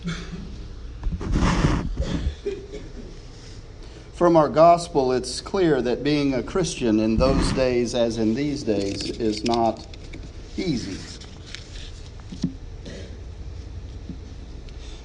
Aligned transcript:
From 4.14 4.36
our 4.36 4.48
gospel, 4.48 5.12
it's 5.12 5.40
clear 5.40 5.80
that 5.82 6.02
being 6.02 6.34
a 6.34 6.42
Christian 6.42 7.00
in 7.00 7.16
those 7.16 7.52
days, 7.52 7.94
as 7.94 8.18
in 8.18 8.34
these 8.34 8.62
days, 8.62 9.10
is 9.10 9.44
not 9.44 9.86
easy. 10.56 10.98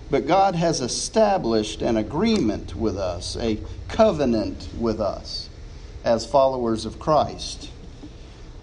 But 0.10 0.28
God 0.28 0.55
has 0.55 0.82
established 0.82 1.82
an 1.82 1.98
agreement 1.98 2.75
with 2.75 2.98
us, 2.98 3.36
a 3.38 3.59
covenant 3.89 4.70
with 4.77 5.02
us 5.02 5.50
as 6.04 6.25
followers 6.25 6.86
of 6.86 7.00
Christ. 7.00 7.70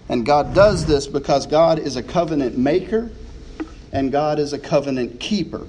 And 0.09 0.25
God 0.25 0.55
does 0.55 0.85
this 0.85 1.05
because 1.05 1.45
God 1.45 1.77
is 1.77 1.95
a 1.95 2.03
covenant 2.03 2.57
maker 2.57 3.11
and 3.91 4.11
God 4.11 4.39
is 4.39 4.53
a 4.53 4.59
covenant 4.59 5.19
keeper. 5.19 5.67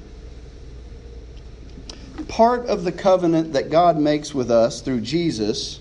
Part 2.35 2.67
of 2.67 2.83
the 2.83 2.91
covenant 2.91 3.53
that 3.53 3.71
God 3.71 3.97
makes 3.97 4.35
with 4.35 4.51
us 4.51 4.81
through 4.81 5.03
Jesus 5.03 5.79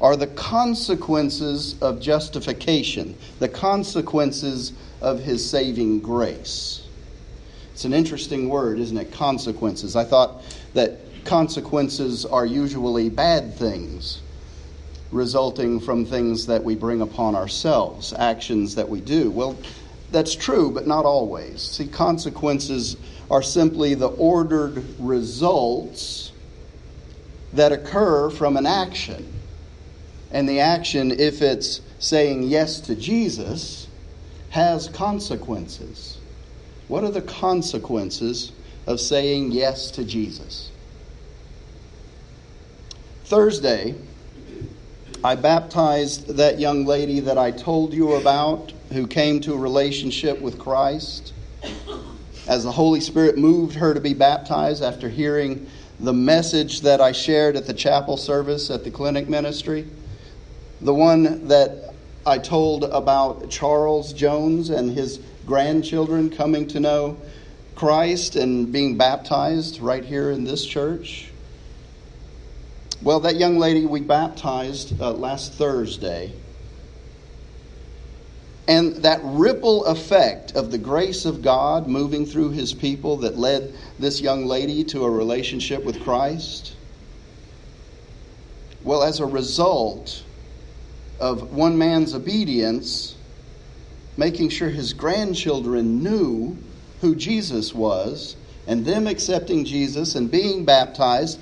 are 0.00 0.14
the 0.14 0.28
consequences 0.28 1.74
of 1.82 2.00
justification, 2.00 3.18
the 3.40 3.48
consequences 3.48 4.72
of 5.00 5.18
his 5.18 5.44
saving 5.44 5.98
grace. 5.98 6.86
It's 7.72 7.84
an 7.84 7.92
interesting 7.92 8.48
word, 8.48 8.78
isn't 8.78 8.96
it? 8.96 9.10
Consequences. 9.10 9.96
I 9.96 10.04
thought 10.04 10.44
that 10.74 11.00
consequences 11.24 12.24
are 12.24 12.46
usually 12.46 13.10
bad 13.10 13.52
things 13.52 14.20
resulting 15.10 15.80
from 15.80 16.06
things 16.06 16.46
that 16.46 16.62
we 16.62 16.76
bring 16.76 17.00
upon 17.00 17.34
ourselves, 17.34 18.12
actions 18.16 18.76
that 18.76 18.88
we 18.88 19.00
do. 19.00 19.28
Well, 19.28 19.56
that's 20.10 20.34
true, 20.34 20.70
but 20.70 20.86
not 20.86 21.04
always. 21.04 21.60
See, 21.60 21.86
consequences 21.86 22.96
are 23.30 23.42
simply 23.42 23.94
the 23.94 24.08
ordered 24.08 24.84
results 24.98 26.32
that 27.52 27.72
occur 27.72 28.30
from 28.30 28.56
an 28.56 28.66
action. 28.66 29.32
And 30.30 30.48
the 30.48 30.60
action, 30.60 31.10
if 31.10 31.42
it's 31.42 31.80
saying 31.98 32.44
yes 32.44 32.80
to 32.82 32.94
Jesus, 32.94 33.88
has 34.50 34.88
consequences. 34.88 36.18
What 36.88 37.04
are 37.04 37.10
the 37.10 37.22
consequences 37.22 38.52
of 38.86 39.00
saying 39.00 39.52
yes 39.52 39.90
to 39.92 40.04
Jesus? 40.04 40.70
Thursday, 43.24 43.94
I 45.24 45.34
baptized 45.34 46.36
that 46.36 46.60
young 46.60 46.86
lady 46.86 47.18
that 47.20 47.36
I 47.36 47.50
told 47.50 47.92
you 47.92 48.14
about 48.14 48.72
who 48.92 49.08
came 49.08 49.40
to 49.40 49.52
a 49.52 49.58
relationship 49.58 50.40
with 50.40 50.60
Christ. 50.60 51.32
As 52.46 52.62
the 52.62 52.70
Holy 52.70 53.00
Spirit 53.00 53.36
moved 53.36 53.74
her 53.74 53.94
to 53.94 54.00
be 54.00 54.14
baptized 54.14 54.80
after 54.80 55.08
hearing 55.08 55.66
the 55.98 56.12
message 56.12 56.82
that 56.82 57.00
I 57.00 57.10
shared 57.10 57.56
at 57.56 57.66
the 57.66 57.74
chapel 57.74 58.16
service 58.16 58.70
at 58.70 58.84
the 58.84 58.92
clinic 58.92 59.28
ministry, 59.28 59.86
the 60.80 60.94
one 60.94 61.48
that 61.48 61.92
I 62.24 62.38
told 62.38 62.84
about 62.84 63.50
Charles 63.50 64.12
Jones 64.12 64.70
and 64.70 64.92
his 64.92 65.18
grandchildren 65.44 66.30
coming 66.30 66.68
to 66.68 66.78
know 66.78 67.16
Christ 67.74 68.36
and 68.36 68.72
being 68.72 68.96
baptized 68.96 69.80
right 69.80 70.04
here 70.04 70.30
in 70.30 70.44
this 70.44 70.64
church. 70.64 71.32
Well, 73.00 73.20
that 73.20 73.36
young 73.36 73.58
lady 73.58 73.86
we 73.86 74.00
baptized 74.00 75.00
uh, 75.00 75.12
last 75.12 75.52
Thursday. 75.52 76.32
And 78.66 78.96
that 78.96 79.20
ripple 79.22 79.86
effect 79.86 80.52
of 80.52 80.70
the 80.70 80.78
grace 80.78 81.24
of 81.24 81.40
God 81.40 81.86
moving 81.86 82.26
through 82.26 82.50
his 82.50 82.74
people 82.74 83.18
that 83.18 83.38
led 83.38 83.72
this 83.98 84.20
young 84.20 84.46
lady 84.46 84.84
to 84.84 85.04
a 85.04 85.10
relationship 85.10 85.84
with 85.84 86.02
Christ. 86.02 86.74
Well, 88.82 89.02
as 89.02 89.20
a 89.20 89.26
result 89.26 90.22
of 91.20 91.52
one 91.52 91.78
man's 91.78 92.14
obedience, 92.14 93.16
making 94.16 94.50
sure 94.50 94.68
his 94.68 94.92
grandchildren 94.92 96.02
knew 96.02 96.58
who 97.00 97.14
Jesus 97.14 97.72
was, 97.72 98.36
and 98.66 98.84
them 98.84 99.06
accepting 99.06 99.64
Jesus 99.64 100.14
and 100.14 100.30
being 100.30 100.64
baptized, 100.64 101.40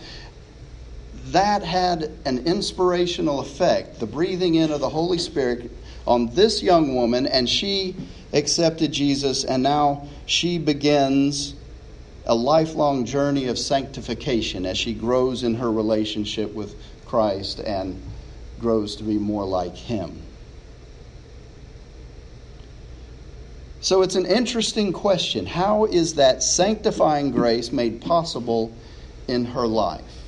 that 1.33 1.63
had 1.63 2.11
an 2.25 2.47
inspirational 2.47 3.41
effect, 3.41 4.01
the 4.01 4.07
breathing 4.07 4.55
in 4.55 4.71
of 4.71 4.81
the 4.81 4.89
Holy 4.89 5.19
Spirit 5.19 5.71
on 6.07 6.35
this 6.35 6.63
young 6.63 6.95
woman, 6.95 7.27
and 7.27 7.49
she 7.49 7.97
accepted 8.33 8.93
Jesus, 8.93 9.45
and 9.45 9.63
now 9.63 10.07
she 10.27 10.59
begins 10.59 11.55
a 12.27 12.35
lifelong 12.35 13.05
journey 13.05 13.47
of 13.47 13.59
sanctification 13.59 14.67
as 14.67 14.77
she 14.77 14.93
grows 14.93 15.43
in 15.43 15.55
her 15.55 15.71
relationship 15.71 16.53
with 16.55 16.75
Christ 17.07 17.61
and 17.61 18.03
grows 18.61 18.97
to 18.97 19.05
be 19.05 19.19
more 19.19 19.45
like 19.45 19.77
Him. 19.77 20.23
So 23.81 24.03
it's 24.03 24.17
an 24.17 24.27
interesting 24.27 24.93
question. 24.93 25.47
How 25.47 25.85
is 25.85 26.15
that 26.15 26.43
sanctifying 26.43 27.31
grace 27.31 27.71
made 27.71 28.01
possible 28.01 28.77
in 29.29 29.45
her 29.45 29.67
life? 29.67 30.26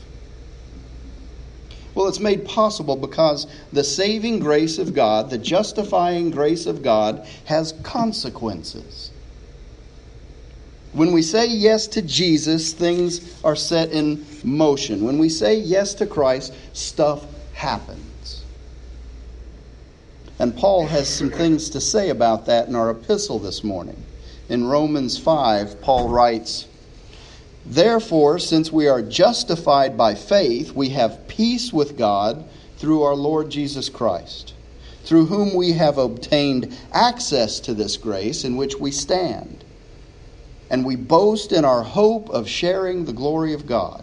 Well, 1.99 2.07
it's 2.07 2.21
made 2.21 2.45
possible 2.45 2.95
because 2.95 3.49
the 3.73 3.83
saving 3.83 4.39
grace 4.39 4.79
of 4.79 4.95
God, 4.95 5.31
the 5.31 5.37
justifying 5.37 6.31
grace 6.31 6.67
of 6.67 6.81
God, 6.81 7.27
has 7.47 7.73
consequences. 7.83 9.11
When 10.93 11.13
we 11.13 11.23
say 11.23 11.49
yes 11.49 11.89
to 11.89 12.03
Jesus, 12.03 12.73
things 12.73 13.43
are 13.43 13.57
set 13.57 13.91
in 13.91 14.25
motion. 14.45 15.05
When 15.05 15.19
we 15.19 15.29
say 15.29 15.57
yes 15.57 15.95
to 15.95 16.07
Christ, 16.07 16.55
stuff 16.73 17.27
happens. 17.55 18.45
And 20.39 20.57
Paul 20.57 20.87
has 20.87 21.09
some 21.09 21.31
things 21.31 21.69
to 21.71 21.81
say 21.81 22.11
about 22.11 22.47
that 22.47 22.69
in 22.69 22.77
our 22.77 22.91
epistle 22.91 23.41
this 23.41 23.65
morning. 23.65 24.01
In 24.49 24.69
Romans 24.69 25.19
5, 25.19 25.81
Paul 25.83 26.09
writes, 26.11 26.69
Therefore, 27.69 28.39
since 28.39 28.73
we 28.73 28.89
are 28.89 29.03
justified 29.03 29.99
by 29.99 30.15
faith, 30.15 30.73
we 30.73 30.89
have 30.91 31.29
peace 31.29 31.71
with 31.71 31.99
God 31.99 32.49
through 32.79 33.03
our 33.03 33.15
Lord 33.15 33.51
Jesus 33.51 33.91
Christ, 33.91 34.55
through 35.05 35.27
whom 35.27 35.55
we 35.55 35.73
have 35.73 35.99
obtained 35.99 36.75
access 36.93 37.61
to 37.61 37.75
this 37.75 37.99
grace 37.99 38.43
in 38.45 38.57
which 38.57 38.77
we 38.77 38.91
stand. 38.91 39.65
And 40.71 40.87
we 40.87 40.97
boast 40.97 41.53
in 41.53 41.67
our 41.67 41.83
hope 41.83 42.31
of 42.31 42.49
sharing 42.49 43.05
the 43.05 43.13
glory 43.13 43.53
of 43.53 43.67
God. 43.67 44.03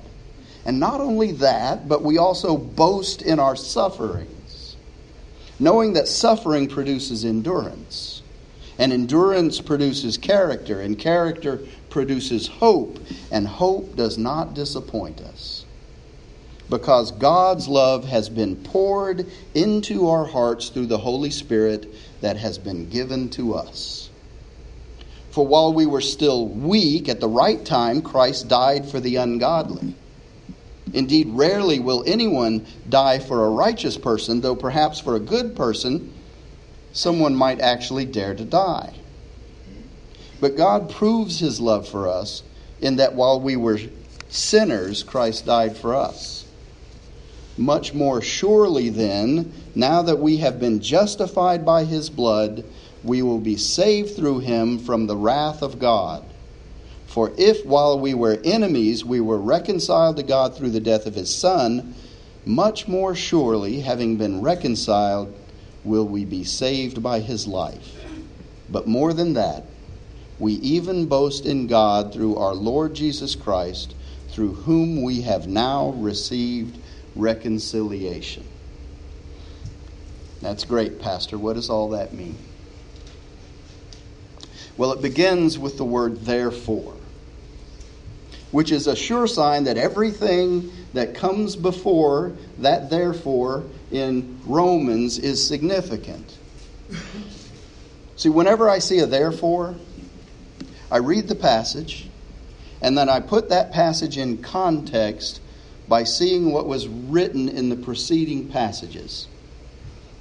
And 0.64 0.80
not 0.80 1.02
only 1.02 1.32
that, 1.34 1.88
but 1.88 2.04
we 2.04 2.20
also 2.20 2.58
boast 2.58 3.24
in 3.24 3.40
our 3.40 3.56
sufferings, 3.56 4.78
knowing 5.60 5.94
that 5.94 6.08
suffering 6.08 6.68
produces 6.68 7.26
endurance. 7.26 8.15
And 8.78 8.92
endurance 8.92 9.62
produces 9.62 10.18
character, 10.18 10.82
and 10.82 11.00
character 11.00 11.62
produces 11.90 12.48
hope, 12.48 13.00
and 13.32 13.48
hope 13.48 13.96
does 13.96 14.18
not 14.18 14.54
disappoint 14.54 15.22
us. 15.22 15.66
Because 16.70 17.12
God's 17.12 17.68
love 17.68 18.06
has 18.06 18.28
been 18.28 18.56
poured 18.56 19.28
into 19.54 20.10
our 20.10 20.26
hearts 20.26 20.70
through 20.70 20.88
the 20.88 20.98
Holy 20.98 21.30
Spirit 21.30 21.88
that 22.22 22.38
has 22.38 22.58
been 22.58 22.90
given 22.90 23.30
to 23.30 23.54
us. 23.54 24.10
For 25.30 25.46
while 25.46 25.74
we 25.74 25.86
were 25.86 26.02
still 26.02 26.48
weak, 26.48 27.08
at 27.08 27.20
the 27.20 27.28
right 27.28 27.64
time, 27.64 28.02
Christ 28.02 28.48
died 28.48 28.90
for 28.90 29.00
the 29.00 29.18
ungodly. 29.18 29.94
Indeed, 30.94 31.28
rarely 31.32 31.80
will 31.80 32.04
anyone 32.08 32.66
die 32.88 33.20
for 33.20 33.46
a 33.46 33.50
righteous 33.50 33.98
person, 33.98 34.42
though 34.42 34.56
perhaps 34.56 35.00
for 35.00 35.16
a 35.16 35.20
good 35.20 35.56
person, 35.56 36.14
someone 36.96 37.36
might 37.36 37.60
actually 37.60 38.06
dare 38.06 38.34
to 38.34 38.46
die. 38.46 38.94
But 40.40 40.58
God 40.58 40.90
proves 40.90 41.40
his 41.40 41.60
love 41.60 41.88
for 41.88 42.08
us 42.08 42.42
in 42.82 42.96
that 42.96 43.14
while 43.14 43.40
we 43.40 43.56
were 43.56 43.80
sinners, 44.30 45.04
Christ 45.04 45.46
died 45.46 45.78
for 45.78 45.94
us. 45.94 46.46
Much 47.58 47.94
more 47.94 48.22
surely, 48.22 48.90
then, 48.90 49.52
now 49.76 50.02
that 50.02 50.20
we 50.20 50.38
have 50.38 50.60
been 50.60 50.82
justified 50.82 51.66
by 51.66 51.84
his 51.84 52.10
blood, 52.10 52.64
we 53.04 53.22
will 53.22 53.40
be 53.40 53.58
saved 53.58 54.16
through 54.16 54.40
him 54.40 54.80
from 54.80 55.08
the 55.08 55.16
wrath 55.16 55.62
of 55.62 55.80
God. 55.80 56.24
For 57.08 57.32
if 57.38 57.66
while 57.66 58.00
we 58.00 58.14
were 58.14 58.40
enemies 58.44 59.06
we 59.06 59.22
were 59.22 59.38
reconciled 59.38 60.18
to 60.18 60.24
God 60.24 60.56
through 60.56 60.72
the 60.72 60.80
death 60.80 61.06
of 61.06 61.16
his 61.16 61.34
Son, 61.34 61.94
much 62.46 62.88
more 62.88 63.16
surely, 63.16 63.82
having 63.82 64.18
been 64.18 64.42
reconciled, 64.42 65.34
will 65.86 66.08
we 66.08 66.26
be 66.26 66.44
saved 66.44 67.04
by 67.04 67.22
his 67.22 67.48
life. 67.48 68.06
But 68.70 68.88
more 68.88 69.14
than 69.14 69.34
that, 69.34 69.66
we 70.40 70.54
even 70.56 71.06
boast 71.08 71.46
in 71.46 71.68
God 71.68 72.14
through 72.14 72.38
our 72.38 72.56
Lord 72.56 72.96
Jesus 72.96 73.36
Christ, 73.36 73.96
through 74.30 74.54
whom 74.54 75.04
we 75.04 75.22
have 75.22 75.48
now 75.48 75.92
received 75.92 76.78
reconciliation. 77.16 78.46
That's 80.42 80.66
great, 80.66 81.00
Pastor. 81.02 81.38
What 81.38 81.54
does 81.54 81.70
all 81.70 81.90
that 81.90 82.14
mean? 82.14 82.38
Well, 84.78 84.92
it 84.94 85.02
begins 85.02 85.60
with 85.60 85.78
the 85.78 85.86
word 85.86 86.22
therefore. 86.26 86.96
which 88.52 88.72
is 88.72 88.88
a 88.88 88.96
sure 88.96 89.28
sign 89.28 89.66
that 89.66 89.78
everything 89.78 90.72
that 90.96 91.16
comes 91.16 91.56
before 91.56 92.34
that 92.60 92.90
therefore 92.90 93.64
in 93.92 94.40
Romans 94.46 95.18
is 95.18 95.46
significant. 95.46 96.38
See, 98.16 98.30
whenever 98.30 98.70
I 98.70 98.80
see 98.80 99.00
a 99.00 99.06
therefore, 99.06 99.76
I 100.92 100.98
read 100.98 101.28
the 101.28 101.36
passage, 101.36 102.10
and 102.82 102.98
then 102.98 103.10
I 103.10 103.20
put 103.20 103.50
that 103.50 103.72
passage 103.72 104.18
in 104.18 104.42
context 104.42 105.42
by 105.88 106.04
seeing 106.04 106.52
what 106.52 106.68
was 106.68 106.88
written 106.88 107.50
in 107.50 107.70
the 107.70 107.76
preceding 107.76 108.50
passages. 108.50 109.28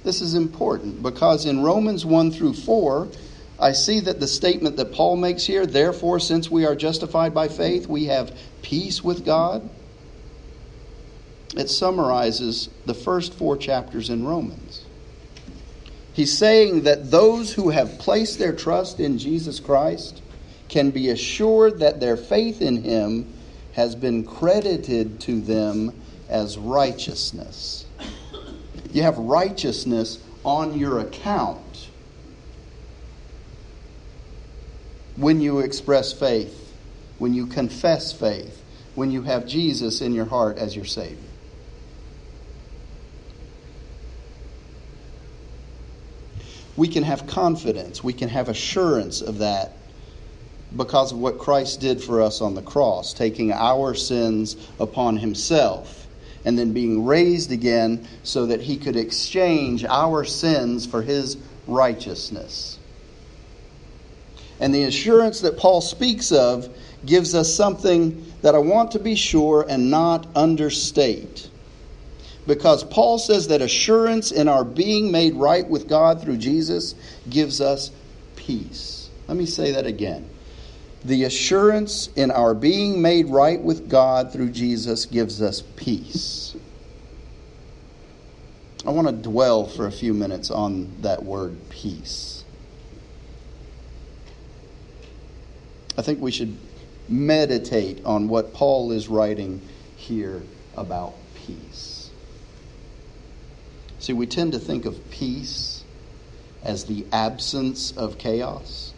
This 0.03 0.21
is 0.21 0.35
important 0.35 1.01
because 1.01 1.45
in 1.45 1.63
Romans 1.63 2.05
1 2.05 2.31
through 2.31 2.53
4, 2.53 3.07
I 3.59 3.71
see 3.71 4.01
that 4.01 4.19
the 4.19 4.27
statement 4.27 4.75
that 4.77 4.91
Paul 4.91 5.15
makes 5.15 5.45
here, 5.45 5.65
therefore, 5.65 6.19
since 6.19 6.51
we 6.51 6.65
are 6.65 6.75
justified 6.75 7.33
by 7.33 7.47
faith, 7.47 7.87
we 7.87 8.05
have 8.05 8.37
peace 8.61 9.03
with 9.03 9.25
God. 9.25 9.67
It 11.55 11.69
summarizes 11.69 12.69
the 12.85 12.93
first 12.93 13.33
four 13.33 13.55
chapters 13.57 14.09
in 14.09 14.25
Romans. 14.25 14.83
He's 16.13 16.37
saying 16.37 16.83
that 16.83 17.11
those 17.11 17.53
who 17.53 17.69
have 17.69 17.99
placed 17.99 18.39
their 18.39 18.53
trust 18.53 18.99
in 18.99 19.17
Jesus 19.17 19.59
Christ 19.59 20.21
can 20.69 20.91
be 20.91 21.09
assured 21.09 21.79
that 21.79 21.99
their 21.99 22.17
faith 22.17 22.61
in 22.61 22.83
him 22.83 23.33
has 23.73 23.95
been 23.95 24.23
credited 24.23 25.19
to 25.21 25.41
them 25.41 25.93
as 26.29 26.57
righteousness. 26.57 27.85
You 28.91 29.03
have 29.03 29.17
righteousness 29.17 30.19
on 30.43 30.77
your 30.77 30.99
account 30.99 31.89
when 35.17 35.41
you 35.41 35.59
express 35.59 36.13
faith, 36.13 36.73
when 37.17 37.33
you 37.33 37.47
confess 37.47 38.11
faith, 38.11 38.61
when 38.95 39.11
you 39.11 39.21
have 39.23 39.45
Jesus 39.45 40.01
in 40.01 40.13
your 40.13 40.25
heart 40.25 40.57
as 40.57 40.75
your 40.75 40.85
Savior. 40.85 41.17
We 46.77 46.87
can 46.87 47.03
have 47.03 47.25
confidence, 47.27 48.03
we 48.03 48.13
can 48.13 48.29
have 48.29 48.49
assurance 48.49 49.21
of 49.21 49.39
that 49.39 49.73
because 50.75 51.11
of 51.11 51.19
what 51.19 51.37
Christ 51.37 51.79
did 51.79 52.03
for 52.03 52.21
us 52.21 52.41
on 52.41 52.55
the 52.55 52.61
cross, 52.61 53.13
taking 53.13 53.51
our 53.53 53.93
sins 53.93 54.57
upon 54.79 55.17
himself 55.17 56.05
and 56.43 56.59
then 56.59 56.73
being 56.73 57.05
raised 57.05 57.51
again 57.51 58.07
so 58.23 58.45
that 58.45 58.61
he 58.61 58.77
could 58.77 58.95
exchange 58.95 59.83
our 59.85 60.23
sins 60.23 60.85
for 60.85 61.01
his 61.01 61.37
righteousness. 61.67 62.77
And 64.59 64.73
the 64.73 64.83
assurance 64.83 65.41
that 65.41 65.57
Paul 65.57 65.81
speaks 65.81 66.31
of 66.31 66.69
gives 67.05 67.35
us 67.35 67.53
something 67.53 68.31
that 68.41 68.55
I 68.55 68.59
want 68.59 68.91
to 68.91 68.99
be 68.99 69.15
sure 69.15 69.65
and 69.67 69.89
not 69.89 70.27
understate. 70.35 71.49
Because 72.47 72.83
Paul 72.83 73.17
says 73.17 73.47
that 73.47 73.61
assurance 73.61 74.31
in 74.31 74.47
our 74.47 74.63
being 74.63 75.11
made 75.11 75.35
right 75.35 75.67
with 75.67 75.87
God 75.87 76.21
through 76.21 76.37
Jesus 76.37 76.93
gives 77.29 77.59
us 77.59 77.91
peace. 78.35 79.09
Let 79.27 79.37
me 79.37 79.45
say 79.45 79.71
that 79.71 79.87
again. 79.87 80.29
The 81.03 81.23
assurance 81.23 82.09
in 82.15 82.31
our 82.31 82.53
being 82.53 83.01
made 83.01 83.29
right 83.29 83.61
with 83.61 83.89
God 83.89 84.31
through 84.33 84.51
Jesus 84.51 85.05
gives 85.05 85.41
us 85.41 85.61
peace. 85.75 86.55
I 88.85 88.91
want 88.91 89.07
to 89.07 89.13
dwell 89.13 89.65
for 89.65 89.87
a 89.87 89.91
few 89.91 90.13
minutes 90.13 90.51
on 90.51 90.91
that 91.01 91.23
word 91.23 91.57
peace. 91.69 92.43
I 95.97 96.01
think 96.01 96.21
we 96.21 96.31
should 96.31 96.55
meditate 97.07 98.03
on 98.05 98.27
what 98.27 98.53
Paul 98.53 98.91
is 98.91 99.07
writing 99.07 99.61
here 99.95 100.43
about 100.75 101.15
peace. 101.35 101.94
See, 104.05 104.13
we 104.13 104.27
tend 104.27 104.51
to 104.51 104.59
think 104.59 104.85
of 104.85 105.09
peace 105.09 105.83
as 106.61 106.85
the 106.85 107.07
absence 107.11 107.91
of 107.97 108.19
chaos. 108.19 108.93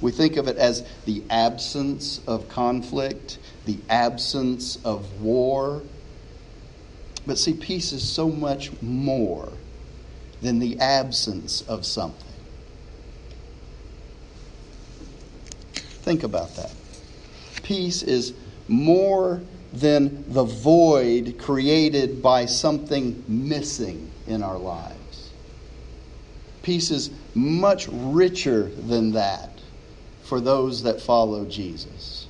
We 0.00 0.12
think 0.12 0.38
of 0.38 0.48
it 0.48 0.56
as 0.56 0.82
the 1.04 1.22
absence 1.28 2.22
of 2.26 2.48
conflict, 2.48 3.38
the 3.66 3.76
absence 3.90 4.78
of 4.82 5.20
war. 5.20 5.82
But 7.26 7.36
see, 7.36 7.52
peace 7.52 7.92
is 7.92 8.02
so 8.02 8.30
much 8.30 8.70
more 8.80 9.52
than 10.40 10.58
the 10.58 10.78
absence 10.80 11.60
of 11.60 11.84
something. 11.84 12.32
Think 15.74 16.22
about 16.22 16.56
that. 16.56 16.72
Peace 17.62 18.02
is 18.02 18.32
more 18.68 19.42
than 19.72 20.24
the 20.32 20.44
void 20.44 21.36
created 21.38 22.22
by 22.22 22.46
something 22.46 23.22
missing 23.28 24.10
in 24.26 24.42
our 24.42 24.58
lives. 24.58 25.30
Peace 26.62 26.90
is 26.90 27.10
much 27.34 27.88
richer 27.88 28.64
than 28.64 29.12
that 29.12 29.50
for 30.24 30.40
those 30.40 30.82
that 30.82 31.00
follow 31.00 31.44
Jesus. 31.44 32.26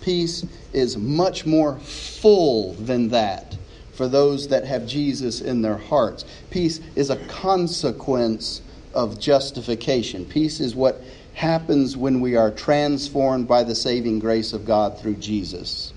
Peace 0.00 0.44
is 0.72 0.96
much 0.96 1.46
more 1.46 1.78
full 1.80 2.74
than 2.74 3.08
that 3.08 3.56
for 3.92 4.08
those 4.08 4.48
that 4.48 4.64
have 4.64 4.86
Jesus 4.86 5.40
in 5.40 5.62
their 5.62 5.76
hearts. 5.76 6.24
Peace 6.50 6.80
is 6.96 7.10
a 7.10 7.16
consequence 7.26 8.62
of 8.94 9.20
justification. 9.20 10.24
Peace 10.24 10.60
is 10.60 10.74
what 10.74 11.02
happens 11.34 11.96
when 11.96 12.20
we 12.20 12.36
are 12.36 12.50
transformed 12.50 13.48
by 13.48 13.64
the 13.64 13.74
saving 13.74 14.18
grace 14.18 14.52
of 14.52 14.64
God 14.64 15.00
through 15.00 15.16
Jesus. 15.16 15.92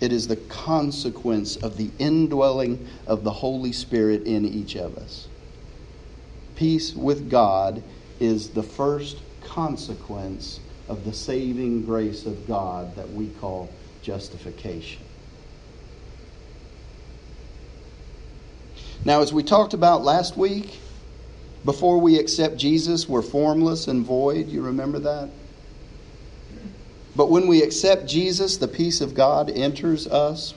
It 0.00 0.12
is 0.12 0.28
the 0.28 0.36
consequence 0.36 1.56
of 1.56 1.76
the 1.76 1.92
indwelling 1.98 2.88
of 3.06 3.24
the 3.24 3.32
Holy 3.32 3.72
Spirit 3.72 4.24
in 4.26 4.44
each 4.44 4.76
of 4.76 4.96
us. 4.96 5.28
Peace 6.54 6.94
with 6.94 7.30
God 7.30 7.82
is 8.20 8.52
the 8.52 8.62
first 8.62 9.22
consequence 9.40 10.60
of 10.88 11.04
the 11.04 11.12
saving 11.14 11.84
grace 11.84 12.26
of 12.26 12.46
God 12.46 12.96
that 12.96 13.10
we 13.10 13.30
call 13.30 13.80
justification. 14.02 15.06
Now, 19.04 19.20
as 19.20 19.32
we 19.32 19.42
talked 19.42 19.74
about 19.74 20.02
last 20.02 20.36
week, 20.36 20.83
before 21.64 21.98
we 21.98 22.18
accept 22.18 22.56
Jesus, 22.56 23.08
we're 23.08 23.22
formless 23.22 23.88
and 23.88 24.04
void. 24.04 24.48
You 24.48 24.62
remember 24.62 24.98
that? 25.00 25.30
But 27.16 27.30
when 27.30 27.46
we 27.46 27.62
accept 27.62 28.06
Jesus, 28.06 28.56
the 28.56 28.68
peace 28.68 29.00
of 29.00 29.14
God 29.14 29.48
enters 29.48 30.06
us 30.06 30.54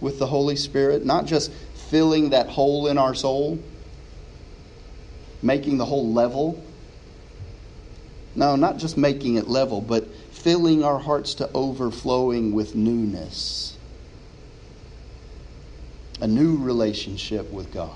with 0.00 0.18
the 0.18 0.26
Holy 0.26 0.56
Spirit, 0.56 1.04
not 1.04 1.26
just 1.26 1.52
filling 1.52 2.30
that 2.30 2.48
hole 2.48 2.86
in 2.86 2.98
our 2.98 3.14
soul, 3.14 3.58
making 5.42 5.78
the 5.78 5.84
hole 5.84 6.12
level. 6.12 6.62
No, 8.34 8.56
not 8.56 8.76
just 8.76 8.96
making 8.96 9.34
it 9.34 9.48
level, 9.48 9.80
but 9.80 10.06
filling 10.30 10.84
our 10.84 10.98
hearts 10.98 11.34
to 11.34 11.50
overflowing 11.52 12.52
with 12.52 12.74
newness. 12.74 13.76
A 16.20 16.26
new 16.26 16.56
relationship 16.56 17.50
with 17.50 17.72
God. 17.72 17.90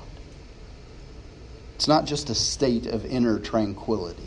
It's 1.83 1.89
not 1.89 2.05
just 2.05 2.31
a 2.31 2.35
state 2.37 2.87
of 2.87 3.05
inner 3.05 3.41
tranquility, 3.41 4.23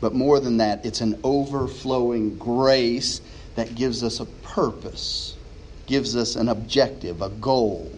but 0.00 0.14
more 0.14 0.40
than 0.40 0.56
that, 0.56 0.86
it's 0.86 1.02
an 1.02 1.20
overflowing 1.22 2.38
grace 2.38 3.20
that 3.54 3.74
gives 3.74 4.02
us 4.02 4.18
a 4.18 4.24
purpose, 4.24 5.36
gives 5.84 6.16
us 6.16 6.36
an 6.36 6.48
objective, 6.48 7.20
a 7.20 7.28
goal. 7.28 7.92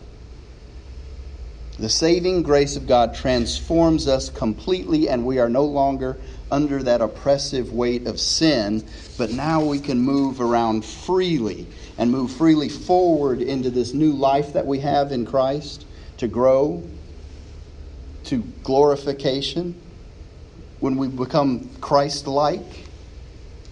The 1.79 1.89
saving 1.89 2.43
grace 2.43 2.75
of 2.75 2.89
God 2.89 3.15
transforms 3.15 4.09
us 4.09 4.31
completely, 4.31 5.09
and 5.09 5.25
we 5.25 5.39
are 5.39 5.49
no 5.49 5.65
longer 5.65 6.19
under 6.51 6.83
that 6.83 7.03
oppressive 7.03 7.73
weight 7.73 8.09
of 8.09 8.19
sin, 8.19 8.83
but 9.17 9.31
now 9.31 9.63
we 9.63 9.79
can 9.79 10.01
move 10.01 10.41
around 10.41 10.85
freely 10.85 11.69
and 11.97 12.11
move 12.11 12.33
freely 12.33 12.69
forward 12.69 13.41
into 13.41 13.71
this 13.71 13.95
new 13.95 14.13
life 14.13 14.55
that 14.55 14.67
we 14.67 14.81
have 14.81 15.13
in 15.13 15.25
Christ 15.25 15.87
to 16.17 16.27
grow 16.27 16.83
to 18.25 18.39
glorification, 18.63 19.75
when 20.81 20.97
we 20.97 21.09
become 21.09 21.69
Christ 21.81 22.27
like, 22.27 22.87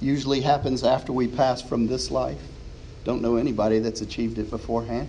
usually 0.00 0.40
happens 0.40 0.84
after 0.84 1.12
we 1.12 1.28
pass 1.28 1.60
from 1.60 1.86
this 1.86 2.10
life. 2.10 2.40
Don't 3.04 3.22
know 3.22 3.36
anybody 3.36 3.78
that's 3.78 4.00
achieved 4.00 4.38
it 4.38 4.50
beforehand. 4.50 5.08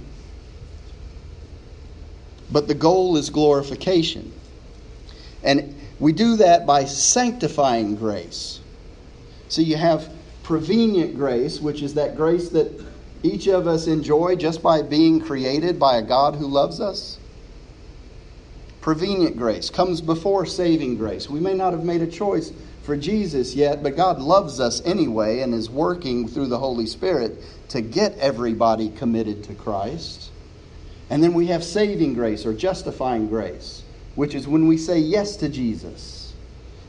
But 2.52 2.68
the 2.68 2.74
goal 2.74 3.18
is 3.18 3.30
glorification. 3.30 4.32
And 5.44 5.76
we 6.00 6.12
do 6.12 6.38
that 6.38 6.66
by 6.66 6.86
sanctifying 6.86 7.96
grace. 7.96 8.60
So 9.48 9.62
you 9.62 9.78
have 9.78 10.12
prevenient 10.44 11.16
grace, 11.16 11.60
which 11.60 11.82
is 11.82 11.94
that 11.94 12.16
grace 12.16 12.50
that 12.50 12.84
each 13.24 13.48
of 13.48 13.68
us 13.68 13.88
enjoy 13.88 14.36
just 14.36 14.64
by 14.64 14.82
being 14.82 15.22
created 15.22 15.80
by 15.80 15.98
a 15.98 16.02
God 16.02 16.36
who 16.36 16.48
loves 16.48 16.82
us. 16.82 17.18
Prevenient 18.82 19.38
grace 19.38 19.70
comes 19.70 20.02
before 20.02 20.48
saving 20.48 20.98
grace. 20.98 21.30
We 21.30 21.40
may 21.40 21.54
not 21.54 21.74
have 21.74 21.84
made 21.84 22.02
a 22.02 22.08
choice 22.08 22.52
for 22.82 22.98
Jesus 22.98 23.54
yet, 23.54 23.84
but 23.84 23.96
God 23.96 24.20
loves 24.20 24.60
us 24.60 24.82
anyway 24.84 25.42
and 25.42 25.54
is 25.54 25.70
working 25.70 26.28
through 26.28 26.48
the 26.48 26.58
Holy 26.58 26.88
Spirit 26.88 27.38
to 27.70 27.82
get 27.82 28.18
everybody 28.18 28.90
committed 28.90 29.44
to 29.46 29.54
Christ. 29.54 30.32
And 31.12 31.24
then 31.24 31.36
we 31.36 31.48
have 31.48 31.64
saving 31.64 32.16
grace 32.16 32.44
or 32.44 32.54
justifying 32.56 33.28
grace, 33.28 33.84
which 34.16 34.34
is 34.34 34.48
when 34.48 34.68
we 34.68 34.78
say 34.78 34.98
yes 34.98 35.36
to 35.38 35.50
Jesus. 35.50 36.34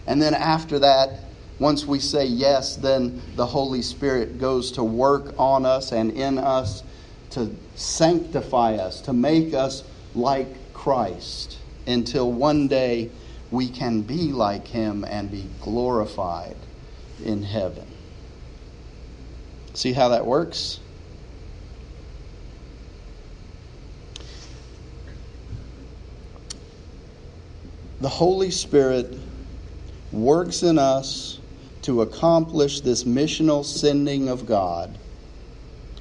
And 0.06 0.20
then 0.20 0.32
after 0.32 0.78
that, 0.78 1.10
once 1.58 1.84
we 1.84 1.98
say 1.98 2.24
yes, 2.24 2.76
then 2.76 3.20
the 3.36 3.46
Holy 3.46 3.82
Spirit 3.82 4.38
goes 4.38 4.72
to 4.72 4.82
work 4.82 5.34
on 5.38 5.66
us 5.66 5.92
and 5.92 6.12
in 6.12 6.38
us 6.38 6.82
to 7.30 7.54
sanctify 7.74 8.76
us, 8.76 9.02
to 9.02 9.12
make 9.12 9.52
us 9.52 9.84
like 10.14 10.72
Christ 10.72 11.58
until 11.86 12.30
one 12.30 12.68
day 12.68 13.10
we 13.50 13.68
can 13.68 14.02
be 14.02 14.32
like 14.32 14.66
him 14.66 15.04
and 15.04 15.30
be 15.30 15.46
glorified 15.60 16.56
in 17.24 17.42
heaven. 17.42 17.86
See 19.74 19.92
how 19.92 20.08
that 20.08 20.26
works? 20.26 20.80
The 28.00 28.08
Holy 28.08 28.50
Spirit 28.50 29.16
works 30.10 30.62
in 30.62 30.78
us 30.78 31.38
to 31.82 32.02
accomplish 32.02 32.80
this 32.80 33.04
missional 33.04 33.64
sending 33.64 34.28
of 34.28 34.46
God 34.46 34.98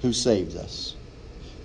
who 0.02 0.12
saved 0.12 0.56
us, 0.58 0.96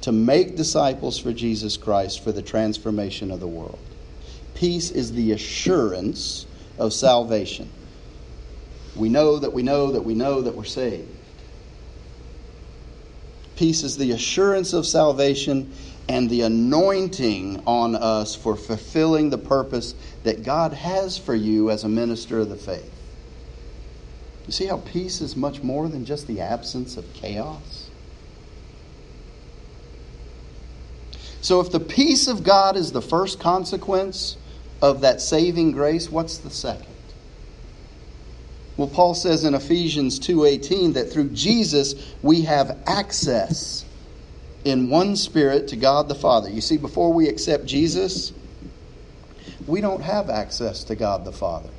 to 0.02 0.12
make 0.12 0.56
disciples 0.56 1.18
for 1.18 1.32
Jesus 1.32 1.76
Christ 1.76 2.22
for 2.22 2.32
the 2.32 2.42
transformation 2.42 3.30
of 3.30 3.40
the 3.40 3.48
world. 3.48 3.78
Peace 4.56 4.90
is 4.90 5.12
the 5.12 5.32
assurance 5.32 6.46
of 6.78 6.92
salvation. 6.92 7.70
We 8.96 9.10
know 9.10 9.38
that 9.38 9.52
we 9.52 9.62
know 9.62 9.92
that 9.92 10.02
we 10.02 10.14
know 10.14 10.40
that 10.40 10.56
we're 10.56 10.64
saved. 10.64 11.10
Peace 13.56 13.82
is 13.82 13.98
the 13.98 14.12
assurance 14.12 14.72
of 14.72 14.86
salvation 14.86 15.72
and 16.08 16.30
the 16.30 16.42
anointing 16.42 17.62
on 17.66 17.96
us 17.96 18.34
for 18.34 18.56
fulfilling 18.56 19.28
the 19.28 19.38
purpose 19.38 19.94
that 20.24 20.42
God 20.42 20.72
has 20.72 21.18
for 21.18 21.34
you 21.34 21.70
as 21.70 21.84
a 21.84 21.88
minister 21.88 22.38
of 22.38 22.48
the 22.48 22.56
faith. 22.56 22.92
You 24.46 24.52
see 24.52 24.66
how 24.66 24.78
peace 24.78 25.20
is 25.20 25.36
much 25.36 25.62
more 25.62 25.88
than 25.88 26.04
just 26.06 26.26
the 26.26 26.40
absence 26.40 26.96
of 26.96 27.12
chaos? 27.12 27.90
So, 31.40 31.60
if 31.60 31.70
the 31.70 31.80
peace 31.80 32.26
of 32.26 32.42
God 32.42 32.76
is 32.76 32.92
the 32.92 33.02
first 33.02 33.38
consequence 33.38 34.36
of 34.82 35.00
that 35.00 35.20
saving 35.20 35.72
grace, 35.72 36.10
what's 36.10 36.38
the 36.38 36.50
second? 36.50 36.86
Well, 38.76 38.88
Paul 38.88 39.14
says 39.14 39.44
in 39.44 39.54
Ephesians 39.54 40.18
2:18 40.18 40.92
that 40.94 41.10
through 41.10 41.30
Jesus 41.30 41.94
we 42.22 42.42
have 42.42 42.76
access 42.86 43.84
in 44.64 44.90
one 44.90 45.16
spirit 45.16 45.68
to 45.68 45.76
God 45.76 46.08
the 46.08 46.14
Father. 46.14 46.50
You 46.50 46.60
see, 46.60 46.76
before 46.76 47.12
we 47.12 47.28
accept 47.28 47.64
Jesus, 47.66 48.32
we 49.66 49.80
don't 49.80 50.02
have 50.02 50.28
access 50.28 50.84
to 50.84 50.94
God 50.94 51.24
the 51.24 51.32
Father. 51.32 51.70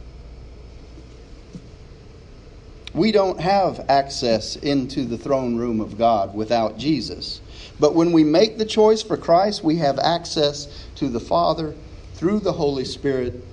We 2.94 3.12
don't 3.12 3.40
have 3.40 3.86
access 3.90 4.56
into 4.56 5.06
the 5.06 5.20
throne 5.20 5.56
room 5.56 5.82
of 5.82 6.00
God 6.00 6.34
without 6.34 6.80
Jesus. 6.80 7.42
But 7.80 7.94
when 7.94 8.12
we 8.12 8.24
make 8.24 8.58
the 8.58 8.66
choice 8.66 9.04
for 9.04 9.18
Christ, 9.18 9.64
we 9.64 9.76
have 9.76 10.00
access 10.00 10.68
to 10.96 11.08
the 11.10 11.20
Father 11.20 11.76
through 12.18 12.40
the 12.40 12.54
Holy 12.54 12.84
Spirit, 12.84 13.46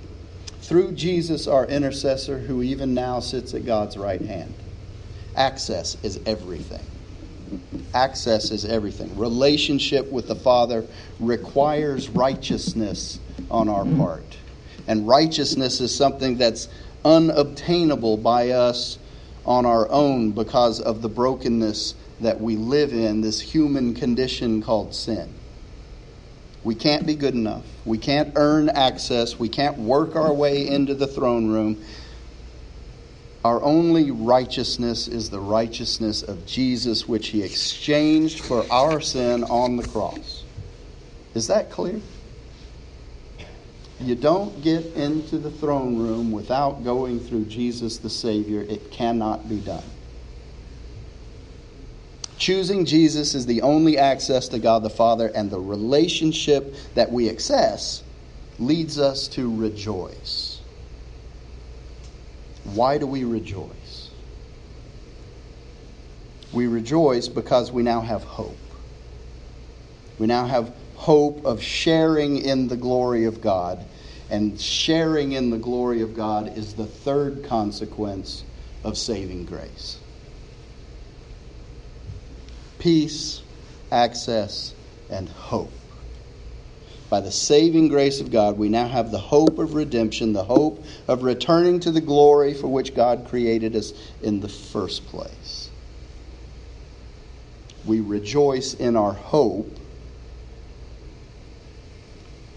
through 0.62 0.92
Jesus, 0.92 1.47
our 1.47 1.66
intercessor, 1.66 2.38
who 2.38 2.62
even 2.62 2.94
now 2.94 3.21
sits 3.21 3.52
at 3.52 3.66
God's 3.66 3.99
right 3.99 4.23
hand. 4.23 4.54
Access 5.37 6.02
is 6.02 6.18
everything. 6.25 6.80
Access 7.92 8.50
is 8.50 8.64
everything. 8.64 9.18
Relationship 9.18 10.11
with 10.11 10.28
the 10.28 10.35
Father 10.35 10.87
requires 11.21 12.09
righteousness 12.09 13.21
on 13.50 13.68
our 13.68 13.85
part. 13.85 14.38
And 14.88 15.06
righteousness 15.06 15.80
is 15.80 15.94
something 15.94 16.38
that's 16.38 16.68
unobtainable 17.04 18.16
by 18.16 18.50
us 18.50 18.99
on 19.44 19.66
our 19.66 19.90
own 19.90 20.30
because 20.30 20.80
of 20.80 21.02
the 21.02 21.09
brokenness 21.11 21.94
that 22.21 22.40
we 22.40 22.56
live 22.56 22.94
in, 22.94 23.21
this 23.21 23.42
human 23.42 23.94
condition 23.94 24.62
called 24.62 24.94
sin. 24.94 25.28
We 26.64 26.75
can't 26.75 27.06
be 27.06 27.14
good 27.14 27.35
enough. 27.35 27.62
We 27.85 27.99
can't 27.99 28.33
earn 28.37 28.71
access. 28.71 29.38
We 29.38 29.50
can't 29.50 29.78
work 29.78 30.16
our 30.16 30.33
way 30.33 30.66
into 30.66 30.94
the 30.94 31.06
throne 31.06 31.49
room. 31.49 31.85
Our 33.44 33.62
only 33.62 34.11
righteousness 34.11 35.06
is 35.06 35.28
the 35.28 35.38
righteousness 35.38 36.23
of 36.23 36.47
Jesus, 36.47 37.06
which 37.06 37.28
he 37.28 37.42
exchanged 37.42 38.40
for 38.40 38.64
our 38.73 39.02
sin 39.02 39.44
on 39.44 39.76
the 39.76 39.87
cross. 39.87 40.44
Is 41.35 41.49
that 41.49 41.71
clear? 41.71 42.00
You 44.00 44.14
don't 44.14 44.62
get 44.62 44.87
into 44.94 45.37
the 45.37 45.50
throne 45.50 45.99
room 45.99 46.33
without 46.33 46.83
going 46.85 47.21
through 47.21 47.44
Jesus 47.44 47.99
the 47.99 48.11
Savior. 48.11 48.62
It 48.62 48.90
cannot 48.90 49.49
be 49.49 49.61
done. 49.61 49.85
Choosing 52.44 52.84
Jesus 52.84 53.34
is 53.34 53.46
the 53.46 53.62
only 53.62 53.96
access 53.96 54.48
to 54.48 54.58
God 54.58 54.82
the 54.82 54.90
Father, 54.90 55.28
and 55.28 55.50
the 55.50 55.58
relationship 55.58 56.74
that 56.92 57.10
we 57.10 57.30
access 57.30 58.02
leads 58.58 58.98
us 58.98 59.28
to 59.28 59.50
rejoice. 59.56 60.60
Why 62.64 62.98
do 62.98 63.06
we 63.06 63.24
rejoice? 63.24 64.10
We 66.52 66.66
rejoice 66.66 67.28
because 67.28 67.72
we 67.72 67.82
now 67.82 68.02
have 68.02 68.24
hope. 68.24 68.58
We 70.18 70.26
now 70.26 70.44
have 70.44 70.74
hope 70.96 71.46
of 71.46 71.62
sharing 71.62 72.36
in 72.36 72.68
the 72.68 72.76
glory 72.76 73.24
of 73.24 73.40
God. 73.40 73.86
And 74.28 74.60
sharing 74.60 75.32
in 75.32 75.48
the 75.48 75.56
glory 75.56 76.02
of 76.02 76.14
God 76.14 76.58
is 76.58 76.74
the 76.74 76.84
third 76.84 77.44
consequence 77.44 78.44
of 78.84 78.98
saving 78.98 79.46
grace 79.46 79.98
peace, 82.84 83.40
access, 83.90 84.74
and 85.08 85.26
hope. 85.26 85.72
By 87.08 87.20
the 87.20 87.32
saving 87.32 87.88
grace 87.88 88.20
of 88.20 88.30
God, 88.30 88.58
we 88.58 88.68
now 88.68 88.86
have 88.86 89.10
the 89.10 89.18
hope 89.18 89.58
of 89.58 89.72
redemption, 89.72 90.34
the 90.34 90.44
hope 90.44 90.84
of 91.08 91.22
returning 91.22 91.80
to 91.80 91.90
the 91.90 92.02
glory 92.02 92.52
for 92.52 92.68
which 92.68 92.94
God 92.94 93.26
created 93.26 93.74
us 93.74 93.94
in 94.20 94.40
the 94.40 94.50
first 94.50 95.06
place. 95.06 95.70
We 97.86 98.00
rejoice 98.00 98.74
in 98.74 98.96
our 98.96 99.14
hope, 99.14 99.78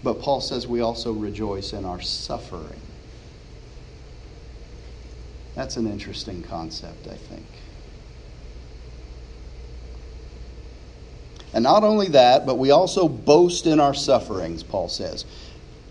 but 0.02 0.20
Paul 0.20 0.42
says 0.42 0.66
we 0.66 0.82
also 0.82 1.12
rejoice 1.14 1.72
in 1.72 1.86
our 1.86 2.02
suffering. 2.02 2.82
That's 5.54 5.78
an 5.78 5.90
interesting 5.90 6.42
concept, 6.42 7.06
I 7.06 7.16
think. 7.16 7.46
And 11.52 11.62
not 11.62 11.82
only 11.82 12.08
that, 12.08 12.46
but 12.46 12.58
we 12.58 12.70
also 12.70 13.08
boast 13.08 13.66
in 13.66 13.80
our 13.80 13.94
sufferings, 13.94 14.62
Paul 14.62 14.88
says. 14.88 15.24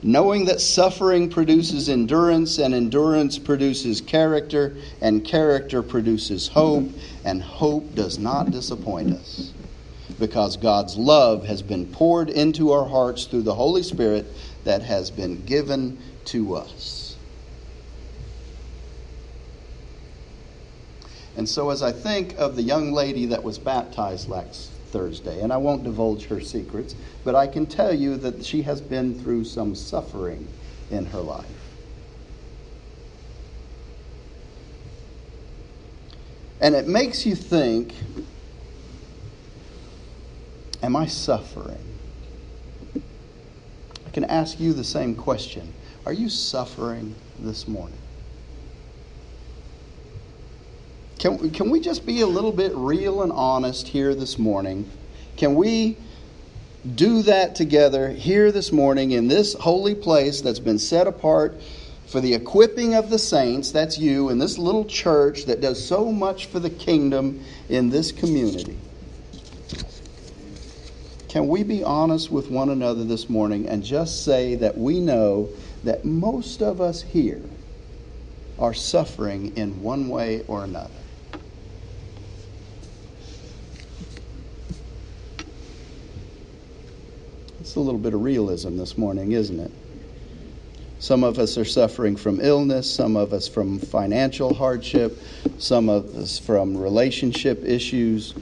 Knowing 0.04 0.46
that 0.46 0.62
suffering 0.62 1.30
produces 1.30 1.90
endurance, 1.90 2.60
and 2.60 2.74
endurance 2.74 3.40
produces 3.40 4.00
character, 4.00 4.76
and 5.02 5.26
character 5.26 5.82
produces 5.82 6.48
hope, 6.50 6.88
and 7.26 7.42
hope 7.42 7.96
does 7.96 8.20
not 8.20 8.52
disappoint 8.52 9.12
us. 9.12 9.52
Because 10.20 10.56
God's 10.58 10.96
love 10.98 11.46
has 11.46 11.64
been 11.64 11.88
poured 11.88 12.30
into 12.30 12.72
our 12.72 12.88
hearts 12.88 13.26
through 13.26 13.42
the 13.42 13.56
Holy 13.56 13.84
Spirit 13.84 14.28
that 14.64 14.84
has 14.84 15.10
been 15.10 15.44
given 15.46 15.98
to 16.26 16.56
us. 16.56 17.16
And 21.36 21.50
so, 21.50 21.70
as 21.70 21.84
I 21.84 21.92
think 21.92 22.36
of 22.38 22.56
the 22.56 22.64
young 22.64 22.94
lady 22.94 23.28
that 23.28 23.44
was 23.44 23.60
baptized 23.60 24.28
last 24.28 24.72
Thursday. 24.92 25.42
And 25.42 25.52
I 25.52 25.58
won't 25.58 25.84
divulge 25.84 26.26
her 26.26 26.42
secrets, 26.42 26.96
but 27.24 27.36
I 27.36 27.48
can 27.48 27.66
tell 27.66 27.94
you 27.94 28.18
that 28.18 28.44
she 28.44 28.62
has 28.64 28.82
been 28.82 29.20
through 29.20 29.46
some 29.46 29.76
suffering 29.76 30.48
in 30.92 31.06
her 31.08 31.20
life. 31.20 31.46
And 36.60 36.74
it 36.74 36.88
makes 36.88 37.26
you 37.26 37.36
think 37.36 37.94
Am 40.84 40.96
I 40.96 41.08
suffering? 41.08 41.78
I 42.96 44.10
can 44.12 44.26
ask 44.26 44.60
you 44.60 44.74
the 44.74 44.84
same 44.84 45.16
question. 45.16 45.74
Are 46.06 46.14
you 46.14 46.30
suffering 46.30 47.16
this 47.40 47.68
morning? 47.68 47.98
Can, 51.20 51.50
can 51.50 51.72
we 51.72 51.80
just 51.80 52.06
be 52.06 52.22
a 52.22 52.28
little 52.28 52.52
bit 52.52 52.72
real 52.76 53.24
and 53.24 53.32
honest 53.32 53.88
here 53.88 54.14
this 54.14 54.38
morning? 54.38 54.90
Can 55.36 55.56
we 55.56 55.98
do 56.96 57.24
that 57.24 57.56
together 57.56 58.10
here 58.10 58.52
this 58.52 58.72
morning 58.72 59.12
in 59.12 59.28
this 59.28 59.56
holy 59.56 59.96
place 59.96 60.42
that's 60.42 60.60
been 60.60 60.78
set 60.78 61.08
apart 61.08 61.60
for 62.06 62.22
the 62.22 62.36
equipping 62.36 62.94
of 62.94 63.10
the 63.10 63.18
saints, 63.18 63.72
that's 63.72 63.98
you, 63.98 64.30
in 64.30 64.38
this 64.38 64.58
little 64.60 64.86
church 64.86 65.46
that 65.46 65.60
does 65.60 65.84
so 65.84 66.12
much 66.12 66.46
for 66.46 66.60
the 66.60 66.70
kingdom 66.70 67.44
in 67.68 67.90
this 67.90 68.12
community. 68.12 68.78
Can 71.28 71.48
we 71.48 71.64
be 71.64 71.84
honest 71.84 72.32
with 72.32 72.50
one 72.50 72.70
another 72.70 73.04
this 73.04 73.28
morning 73.28 73.68
and 73.68 73.84
just 73.84 74.24
say 74.24 74.56
that 74.56 74.78
we 74.78 75.00
know 75.00 75.50
that 75.84 76.06
most 76.06 76.62
of 76.62 76.80
us 76.80 77.02
here 77.02 77.42
are 78.58 78.74
suffering 78.74 79.56
in 79.58 79.82
one 79.82 80.08
way 80.10 80.44
or 80.48 80.64
another? 80.64 80.90
It's 87.60 87.76
a 87.76 87.80
little 87.80 88.00
bit 88.00 88.14
of 88.14 88.22
realism 88.22 88.78
this 88.78 88.98
morning, 88.98 89.32
isn't 89.32 89.60
it? 89.60 89.72
Some 91.00 91.24
of 91.24 91.38
us 91.38 91.58
are 91.58 91.66
suffering 91.66 92.16
from 92.16 92.40
illness, 92.42 92.92
some 92.92 93.16
of 93.16 93.34
us 93.34 93.48
from 93.48 93.80
financial 93.80 94.54
hardship, 94.54 95.18
some 95.60 95.90
of 95.90 96.16
us 96.16 96.40
from 96.40 96.76
relationship 96.76 97.64
issues, 97.64 98.34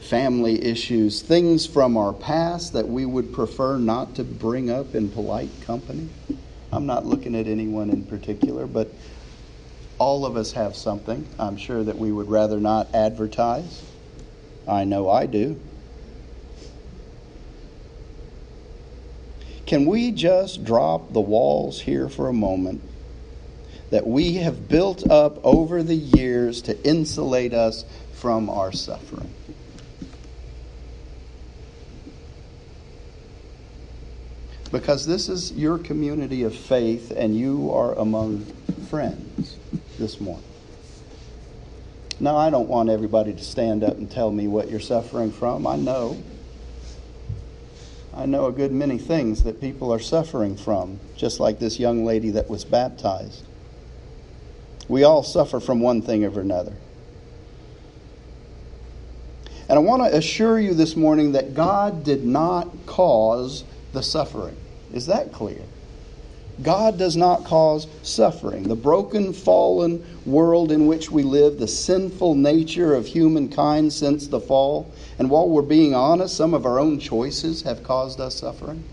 family 0.00 0.62
issues, 0.64 1.22
things 1.22 1.66
from 1.66 1.96
our 1.96 2.12
past 2.12 2.72
that 2.74 2.88
we 2.88 3.04
would 3.04 3.32
prefer 3.32 3.78
not 3.78 4.14
to 4.16 4.24
bring 4.24 4.70
up 4.70 4.94
in 4.94 5.08
polite 5.08 5.50
company. 5.62 6.08
I'm 6.72 6.86
not 6.86 7.06
looking 7.06 7.34
at 7.34 7.46
anyone 7.46 7.90
in 7.90 8.04
particular, 8.04 8.66
but 8.66 8.88
all 9.98 10.26
of 10.26 10.36
us 10.36 10.52
have 10.52 10.76
something 10.76 11.26
I'm 11.38 11.56
sure 11.56 11.82
that 11.82 11.98
we 11.98 12.12
would 12.12 12.28
rather 12.28 12.60
not 12.60 12.94
advertise. 12.94 13.82
I 14.66 14.84
know 14.84 15.08
I 15.08 15.26
do. 15.26 15.60
Can 19.66 19.86
we 19.86 20.12
just 20.12 20.64
drop 20.64 21.12
the 21.12 21.20
walls 21.20 21.80
here 21.80 22.08
for 22.08 22.28
a 22.28 22.32
moment 22.32 22.82
that 23.90 24.06
we 24.06 24.34
have 24.34 24.68
built 24.68 25.08
up 25.10 25.42
over 25.44 25.82
the 25.82 25.94
years 25.94 26.62
to 26.62 26.86
insulate 26.86 27.54
us 27.54 27.84
from 28.12 28.50
our 28.50 28.72
suffering? 28.72 29.32
Because 34.70 35.06
this 35.06 35.28
is 35.28 35.52
your 35.52 35.78
community 35.78 36.42
of 36.42 36.54
faith 36.54 37.12
and 37.16 37.38
you 37.38 37.70
are 37.70 37.94
among 37.94 38.44
friends 38.90 39.56
this 39.98 40.20
morning. 40.20 40.44
Now, 42.20 42.36
I 42.36 42.50
don't 42.50 42.68
want 42.68 42.90
everybody 42.90 43.32
to 43.32 43.44
stand 43.44 43.82
up 43.84 43.96
and 43.96 44.10
tell 44.10 44.30
me 44.30 44.46
what 44.48 44.70
you're 44.70 44.80
suffering 44.80 45.32
from. 45.32 45.66
I 45.66 45.76
know. 45.76 46.16
I 48.16 48.26
know 48.26 48.46
a 48.46 48.52
good 48.52 48.70
many 48.70 48.98
things 48.98 49.42
that 49.42 49.60
people 49.60 49.92
are 49.92 49.98
suffering 49.98 50.56
from, 50.56 51.00
just 51.16 51.40
like 51.40 51.58
this 51.58 51.80
young 51.80 52.04
lady 52.04 52.30
that 52.30 52.48
was 52.48 52.64
baptized. 52.64 53.44
We 54.88 55.02
all 55.02 55.22
suffer 55.22 55.58
from 55.58 55.80
one 55.80 56.00
thing 56.00 56.24
or 56.24 56.40
another. 56.40 56.74
And 59.68 59.78
I 59.78 59.82
want 59.82 60.02
to 60.02 60.16
assure 60.16 60.60
you 60.60 60.74
this 60.74 60.94
morning 60.94 61.32
that 61.32 61.54
God 61.54 62.04
did 62.04 62.24
not 62.24 62.68
cause 62.86 63.64
the 63.92 64.02
suffering. 64.02 64.56
Is 64.92 65.06
that 65.06 65.32
clear? 65.32 65.62
God 66.62 66.98
does 66.98 67.16
not 67.16 67.44
cause 67.44 67.86
suffering. 68.02 68.64
The 68.64 68.76
broken, 68.76 69.32
fallen 69.32 70.04
world 70.24 70.70
in 70.70 70.86
which 70.86 71.10
we 71.10 71.22
live, 71.22 71.58
the 71.58 71.68
sinful 71.68 72.34
nature 72.36 72.94
of 72.94 73.06
humankind 73.06 73.92
since 73.92 74.28
the 74.28 74.40
fall, 74.40 74.92
and 75.18 75.30
while 75.30 75.48
we're 75.48 75.62
being 75.62 75.94
honest, 75.94 76.36
some 76.36 76.54
of 76.54 76.64
our 76.64 76.78
own 76.78 77.00
choices 77.00 77.62
have 77.62 77.82
caused 77.82 78.20
us 78.20 78.36
suffering. 78.36 78.84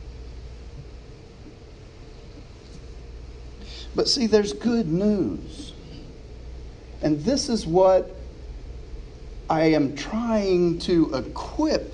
But 3.96 4.08
see, 4.08 4.27
there's 4.27 4.53
good 4.53 4.88
news. 4.88 5.74
And 7.01 7.24
this 7.24 7.50
is 7.50 7.68
what 7.68 8.15
I 9.50 9.65
am 9.65 9.96
trying 9.96 10.79
to 10.79 11.14
equip 11.14 11.94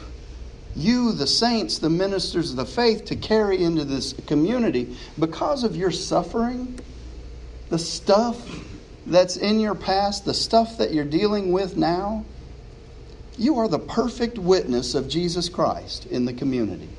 you, 0.77 1.11
the 1.11 1.27
saints, 1.27 1.79
the 1.79 1.89
ministers 1.89 2.51
of 2.51 2.57
the 2.57 2.65
faith, 2.65 3.05
to 3.05 3.15
carry 3.15 3.63
into 3.63 3.83
this 3.83 4.13
community 4.27 4.95
because 5.19 5.63
of 5.63 5.75
your 5.75 5.91
suffering, 5.91 6.79
the 7.69 7.79
stuff 7.79 8.37
that's 9.05 9.37
in 9.37 9.59
your 9.59 9.75
past, 9.75 10.25
the 10.25 10.33
stuff 10.33 10.77
that 10.77 10.93
you're 10.93 11.05
dealing 11.05 11.51
with 11.51 11.77
now. 11.77 12.25
You 13.37 13.59
are 13.59 13.67
the 13.67 13.79
perfect 13.79 14.37
witness 14.37 14.95
of 14.95 15.07
Jesus 15.07 15.49
Christ 15.49 16.05
in 16.07 16.25
the 16.25 16.33
community. 16.33 16.89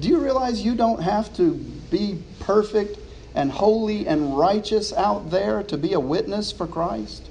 Do 0.00 0.08
you 0.08 0.18
realize 0.18 0.62
you 0.62 0.74
don't 0.74 1.02
have 1.02 1.34
to 1.36 1.54
be 1.54 2.22
perfect 2.40 2.98
and 3.34 3.50
holy 3.50 4.06
and 4.06 4.36
righteous 4.36 4.92
out 4.92 5.30
there 5.30 5.62
to 5.64 5.76
be 5.76 5.92
a 5.92 6.00
witness 6.00 6.52
for 6.52 6.66
Christ? 6.66 7.29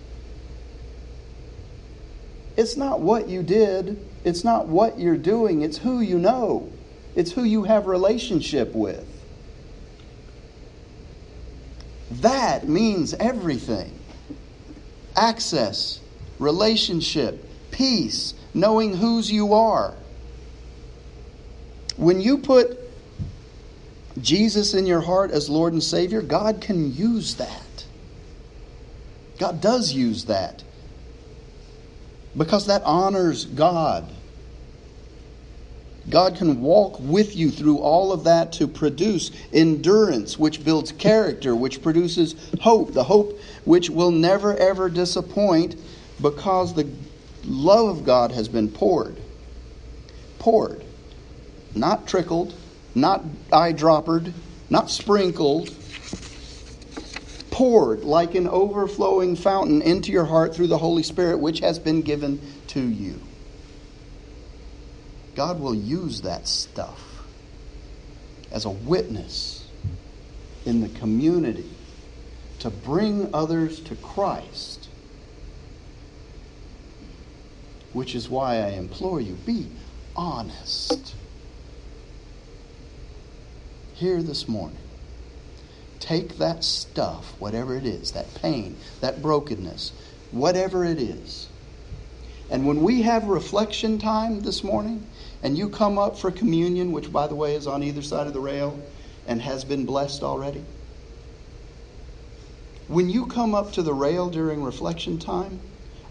It's 2.60 2.76
not 2.76 3.00
what 3.00 3.30
you 3.30 3.42
did, 3.42 4.06
it's 4.26 4.44
not 4.44 4.68
what 4.68 5.00
you're 5.00 5.16
doing, 5.16 5.62
it's 5.62 5.78
who 5.78 6.02
you 6.02 6.20
know. 6.20 6.70
It's 7.16 7.32
who 7.32 7.46
you 7.46 7.64
have 7.64 7.86
relationship 7.86 8.76
with. 8.76 9.08
That 12.12 12.68
means 12.68 13.14
everything. 13.14 13.98
Access, 15.16 16.02
relationship, 16.38 17.46
peace, 17.72 18.34
knowing 18.54 18.94
whose 18.94 19.32
you 19.32 19.54
are. 19.54 19.96
When 21.96 22.20
you 22.20 22.40
put 22.40 22.78
Jesus 24.22 24.74
in 24.74 24.86
your 24.86 25.00
heart 25.00 25.32
as 25.32 25.50
Lord 25.50 25.72
and 25.72 25.82
Savior, 25.82 26.22
God 26.22 26.60
can 26.60 26.94
use 26.94 27.36
that. 27.36 27.86
God 29.38 29.62
does 29.62 29.94
use 29.94 30.26
that 30.26 30.62
because 32.40 32.68
that 32.68 32.82
honors 32.84 33.46
God. 33.46 34.10
God 36.10 36.38
can 36.38 36.62
walk 36.62 36.98
with 37.00 37.36
you 37.36 37.52
through 37.52 37.80
all 37.80 38.14
of 38.14 38.24
that 38.24 38.54
to 38.54 38.68
produce 38.68 39.30
endurance, 39.54 40.40
which 40.40 40.64
builds 40.64 40.94
character, 40.94 41.54
which 41.54 41.84
produces 41.84 42.36
hope, 42.62 42.94
the 42.94 43.04
hope 43.04 43.38
which 43.66 43.90
will 43.90 44.10
never 44.10 44.56
ever 44.56 44.90
disappoint 44.90 45.76
because 46.22 46.74
the 46.74 46.90
love 47.44 47.90
of 47.90 48.06
God 48.06 48.32
has 48.32 48.48
been 48.48 48.70
poured. 48.70 49.18
Poured. 50.40 50.84
Not 51.76 52.08
trickled, 52.08 52.56
not 52.96 53.24
eyedroppered, 53.52 54.32
not 54.70 54.90
sprinkled, 54.90 55.76
poured 57.60 58.06
like 58.06 58.36
an 58.36 58.48
overflowing 58.48 59.36
fountain 59.36 59.82
into 59.82 60.14
your 60.14 60.24
heart 60.24 60.56
through 60.56 60.68
the 60.68 60.78
Holy 60.78 61.04
Spirit, 61.04 61.42
which 61.42 61.60
has 61.60 61.78
been 61.78 62.02
given 62.02 62.40
to 62.68 62.80
you. 62.80 63.20
God 65.36 65.60
will 65.60 65.76
use 65.76 66.22
that 66.22 66.48
stuff 66.48 67.04
as 68.50 68.64
a 68.64 68.70
witness 68.70 69.68
in 70.66 70.80
the 70.80 70.88
community 70.88 71.70
to 72.60 72.70
bring 72.70 73.30
others 73.36 73.82
to 73.82 73.96
Christ. 73.98 74.88
Which 77.92 78.16
is 78.16 78.30
why 78.30 78.56
I 78.56 78.70
implore 78.70 79.20
you 79.20 79.34
be 79.34 79.68
honest. 80.16 81.14
Here 83.96 84.24
this 84.24 84.48
morning 84.48 84.78
take 86.10 86.40
that 86.40 86.64
stuff, 86.64 87.36
whatever 87.40 87.76
it 87.78 87.86
is, 87.86 88.14
that 88.14 88.34
pain, 88.42 88.76
that 89.00 89.22
brokenness, 89.22 89.92
whatever 90.32 90.84
it 90.84 90.98
is. 91.00 91.48
And 92.50 92.66
when 92.66 92.82
we 92.82 93.04
have 93.04 93.26
reflection 93.26 94.00
time 94.00 94.40
this 94.40 94.64
morning, 94.64 95.06
and 95.44 95.56
you 95.56 95.70
come 95.70 96.00
up 96.00 96.18
for 96.18 96.32
communion, 96.32 96.94
which, 96.94 97.14
by 97.14 97.28
the 97.28 97.36
way, 97.36 97.54
is 97.54 97.68
on 97.68 97.84
either 97.84 98.02
side 98.02 98.26
of 98.26 98.34
the 98.34 98.40
rail 98.40 98.84
and 99.28 99.40
has 99.40 99.64
been 99.64 99.86
blessed 99.86 100.24
already, 100.24 100.66
when 102.88 103.08
you 103.08 103.28
come 103.28 103.54
up 103.54 103.74
to 103.74 103.84
the 103.84 103.94
rail 103.94 104.32
during 104.32 104.64
reflection 104.64 105.20
time, 105.20 105.62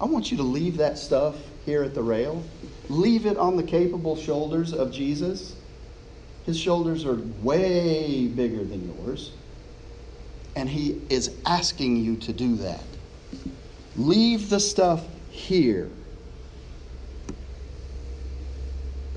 I 0.01 0.05
want 0.05 0.31
you 0.31 0.37
to 0.37 0.45
leave 0.45 0.77
that 0.77 0.97
stuff 0.97 1.35
here 1.65 1.83
at 1.83 1.97
the 1.97 2.05
rail. 2.05 2.45
Leave 2.89 3.27
it 3.27 3.37
on 3.37 3.57
the 3.57 3.65
capable 3.65 4.15
shoulders 4.15 4.73
of 4.73 4.93
Jesus. 4.93 5.57
His 6.45 6.57
shoulders 6.57 7.05
are 7.05 7.17
way 7.43 8.29
bigger 8.29 8.63
than 8.65 8.85
yours 8.85 9.33
and 10.57 10.69
He 10.69 11.01
is 11.09 11.35
asking 11.47 11.97
you 11.97 12.17
to 12.17 12.33
do 12.33 12.57
that. 12.57 12.85
Leave 13.97 14.51
the 14.51 14.61
stuff 14.61 15.05
here. 15.31 15.91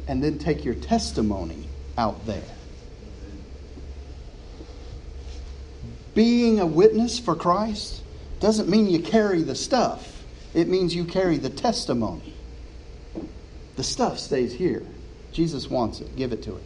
And 0.08 0.24
then 0.24 0.40
take 0.40 0.66
your 0.66 0.76
testimony 0.76 1.68
out 1.98 2.26
there. 2.26 2.44
Being 6.14 6.60
a 6.60 6.66
witness 6.66 7.20
for 7.20 7.36
Christ 7.36 8.04
doesn't 8.40 8.68
mean 8.68 8.90
you 8.90 9.00
carry 9.00 9.44
the 9.44 9.56
stuff, 9.56 10.24
it 10.54 10.68
means 10.68 10.94
you 10.94 11.06
carry 11.06 11.38
the 11.38 11.50
testimony. 11.50 12.34
The 13.78 13.84
stuff 13.84 14.20
stays 14.20 14.54
here. 14.54 14.84
Jesus 15.32 15.70
wants 15.70 16.02
it. 16.02 16.16
Give 16.18 16.34
it 16.34 16.44
to 16.44 16.52
him. 16.58 16.64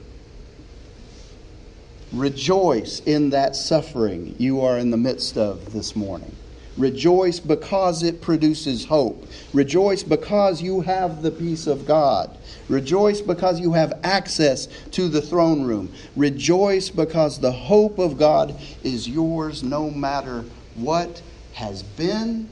Rejoice 2.11 2.99
in 3.01 3.31
that 3.31 3.55
suffering 3.55 4.35
you 4.37 4.61
are 4.61 4.77
in 4.77 4.91
the 4.91 4.97
midst 4.97 5.37
of 5.37 5.73
this 5.73 5.95
morning. 5.95 6.35
Rejoice 6.77 7.39
because 7.39 8.03
it 8.03 8.21
produces 8.21 8.85
hope. 8.85 9.27
Rejoice 9.53 10.03
because 10.03 10.61
you 10.61 10.81
have 10.81 11.21
the 11.21 11.31
peace 11.31 11.67
of 11.67 11.85
God. 11.85 12.37
Rejoice 12.67 13.21
because 13.21 13.59
you 13.61 13.73
have 13.73 13.99
access 14.03 14.67
to 14.91 15.07
the 15.07 15.21
throne 15.21 15.63
room. 15.63 15.93
Rejoice 16.15 16.89
because 16.89 17.39
the 17.39 17.51
hope 17.53 17.97
of 17.97 18.17
God 18.17 18.59
is 18.83 19.07
yours 19.07 19.63
no 19.63 19.89
matter 19.89 20.45
what 20.75 21.21
has 21.53 21.81
been, 21.81 22.49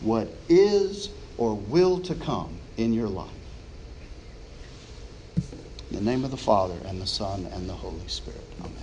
what 0.00 0.28
is, 0.50 1.10
or 1.38 1.54
will 1.54 1.98
to 2.00 2.14
come 2.14 2.58
in 2.76 2.92
your 2.92 3.08
life. 3.08 3.30
In 5.90 5.96
the 5.96 6.02
name 6.02 6.24
of 6.24 6.30
the 6.30 6.36
Father, 6.36 6.78
and 6.86 7.00
the 7.00 7.06
Son, 7.06 7.46
and 7.52 7.68
the 7.68 7.74
Holy 7.74 8.08
Spirit. 8.08 8.44
Amen. 8.60 8.81